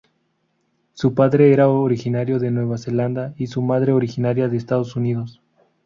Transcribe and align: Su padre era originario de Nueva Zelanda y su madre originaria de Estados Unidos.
Su 0.93 1.13
padre 1.13 1.53
era 1.53 1.69
originario 1.69 2.39
de 2.39 2.49
Nueva 2.49 2.79
Zelanda 2.79 3.35
y 3.37 3.45
su 3.45 3.61
madre 3.61 3.93
originaria 3.93 4.47
de 4.47 4.57
Estados 4.57 4.95
Unidos. 4.95 5.43